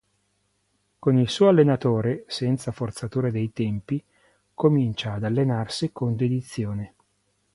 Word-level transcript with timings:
Con 0.97 1.15
il 1.15 1.29
suo 1.29 1.47
allenatore, 1.49 2.23
senza 2.25 2.71
forzature 2.71 3.29
dei 3.29 3.53
tempi, 3.53 4.03
comincia 4.51 5.13
ad 5.13 5.25
allenarsi 5.25 5.91
con 5.91 6.15
dedizione. 6.15 6.93